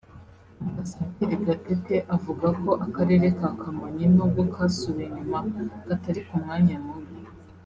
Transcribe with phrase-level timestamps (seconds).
[0.63, 5.37] Ambasaderi Gatete avuga ko Akarere ka Kamonyi n’ubwo kasubiye inyuma
[5.85, 7.15] katari ku mwanya mubi